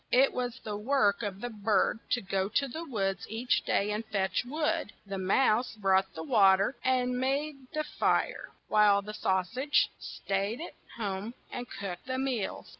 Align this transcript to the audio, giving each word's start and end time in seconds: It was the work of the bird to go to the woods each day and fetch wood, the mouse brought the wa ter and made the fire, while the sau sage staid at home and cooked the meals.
It 0.11 0.33
was 0.33 0.57
the 0.63 0.77
work 0.77 1.21
of 1.21 1.41
the 1.41 1.51
bird 1.51 1.99
to 2.09 2.21
go 2.21 2.49
to 2.49 2.67
the 2.67 2.83
woods 2.83 3.27
each 3.29 3.63
day 3.65 3.91
and 3.91 4.03
fetch 4.03 4.43
wood, 4.43 4.93
the 5.05 5.19
mouse 5.19 5.75
brought 5.75 6.15
the 6.15 6.23
wa 6.23 6.55
ter 6.55 6.75
and 6.83 7.19
made 7.19 7.67
the 7.71 7.83
fire, 7.83 8.49
while 8.67 9.03
the 9.03 9.13
sau 9.13 9.43
sage 9.43 9.91
staid 9.99 10.59
at 10.59 10.73
home 10.97 11.35
and 11.51 11.69
cooked 11.69 12.07
the 12.07 12.17
meals. 12.17 12.67